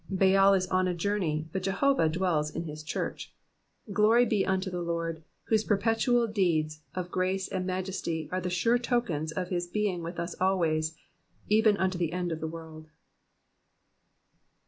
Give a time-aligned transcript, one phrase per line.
[0.09, 3.31] Baal is on a journey, but Jehovah dwells in his church.
[3.93, 8.79] Glory be unto the Lord, whose perpetual deeds of grace and majesty are the sure
[8.79, 10.97] tokens of his being with us always,
[11.49, 12.87] even unto the end of the world.